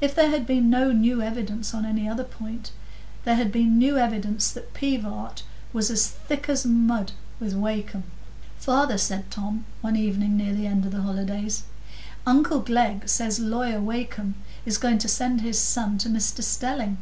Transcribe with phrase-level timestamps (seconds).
[0.00, 2.70] If there had been no new evidence on any other point,
[3.24, 5.42] there had been new evidence that Pivart
[5.72, 8.04] was as "thick as mud" with Wakem.
[8.58, 11.64] "Father," said Tom, one evening near the end of the holidays,
[12.24, 16.98] "uncle Glegg says Lawyer Wakem is going to send his son to Mr Stelling.